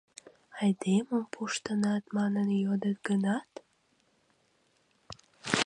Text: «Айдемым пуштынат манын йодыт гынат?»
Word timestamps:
«Айдемым 0.61 1.23
пуштынат 1.33 2.03
манын 2.17 2.49
йодыт 2.63 2.97
гынат?» 3.07 3.49